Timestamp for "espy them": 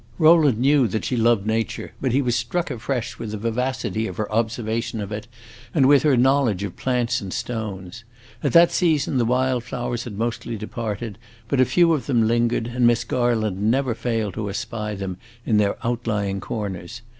14.49-15.17